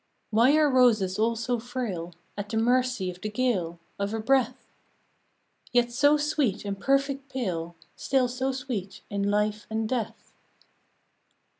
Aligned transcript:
"Why 0.31 0.57
are 0.57 0.67
roses 0.67 1.19
all 1.19 1.35
so 1.35 1.59
frail, 1.59 2.15
At 2.35 2.49
the 2.49 2.57
mercy 2.57 3.11
of 3.11 3.21
the 3.21 3.29
gale, 3.29 3.77
Of 3.99 4.15
a 4.15 4.19
breath? 4.19 4.71
Yet 5.73 5.91
so 5.91 6.17
sweet 6.17 6.65
and 6.65 6.79
perfect 6.79 7.29
pale, 7.29 7.75
Still 7.95 8.27
so 8.27 8.51
sweet 8.51 9.01
in 9.11 9.21
life 9.29 9.67
and 9.69 9.87
death." 9.87 10.33